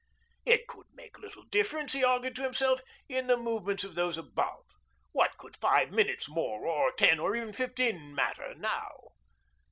It 0.47 0.65
could 0.65 0.87
make 0.95 1.19
little 1.19 1.43
difference, 1.43 1.93
he 1.93 2.03
argued 2.03 2.35
to 2.37 2.41
himself, 2.41 2.81
in 3.07 3.27
the 3.27 3.37
movements 3.37 3.83
of 3.83 3.93
those 3.93 4.17
above. 4.17 4.65
What 5.11 5.37
could 5.37 5.55
five 5.55 5.91
minutes 5.91 6.27
more, 6.27 6.65
or 6.65 6.91
ten, 6.91 7.19
or 7.19 7.35
even 7.35 7.53
fifteen, 7.53 8.15
matter 8.15 8.55
now? 8.55 9.09